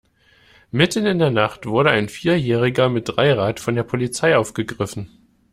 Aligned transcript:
Mitten 0.71 1.05
in 1.05 1.19
der 1.19 1.29
Nacht 1.29 1.67
wurde 1.67 1.91
ein 1.91 2.09
Vierjähriger 2.09 2.89
mit 2.89 3.07
Dreirad 3.07 3.59
von 3.59 3.75
der 3.75 3.83
Polizei 3.83 4.35
aufgegriffen. 4.35 5.11